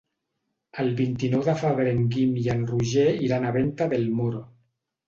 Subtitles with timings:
[0.83, 4.45] El vint-i-nou de febrer en Guim i en Roger iran a Venta del Moro.